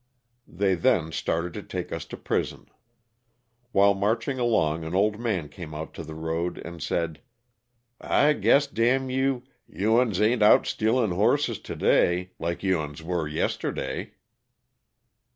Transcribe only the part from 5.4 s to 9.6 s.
came out to the road and said, I guess, d you,